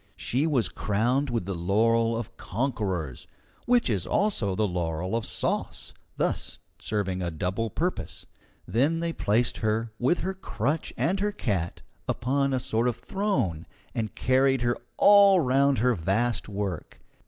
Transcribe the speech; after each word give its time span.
She 0.15 0.47
was 0.47 0.67
crowned 0.67 1.29
with 1.29 1.45
the 1.45 1.53
laurel 1.53 2.17
of 2.17 2.35
conquerors, 2.35 3.27
which 3.67 3.87
is 3.87 4.07
also 4.07 4.55
the 4.55 4.67
laurel 4.67 5.15
of 5.15 5.27
sauce, 5.27 5.93
thus 6.17 6.57
serving 6.79 7.21
a 7.21 7.29
double 7.29 7.69
purpose. 7.69 8.25
Then 8.67 8.99
they 8.99 9.13
placed 9.13 9.57
her, 9.57 9.93
with 9.99 10.21
her 10.21 10.33
crutch 10.33 10.91
and 10.97 11.19
her 11.19 11.31
cat, 11.31 11.81
upon 12.07 12.51
a 12.51 12.59
sort 12.59 12.87
of 12.87 12.95
throne, 12.95 13.67
and 13.93 14.15
carried 14.15 14.63
her 14.63 14.75
all 14.97 15.39
round 15.39 15.77
her 15.77 15.93
vast 15.93 16.49
work. 16.49 16.99